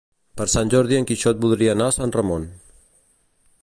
[0.39, 2.51] Per Sant Jordi en Quixot voldria anar a Sant Ramon.